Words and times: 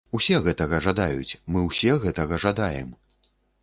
Усе 0.19 0.37
гэтага 0.47 0.79
жадаюць, 0.85 1.37
мы 1.53 1.59
ўсе 1.69 2.01
гэтага 2.09 2.45
жадаем. 2.49 2.95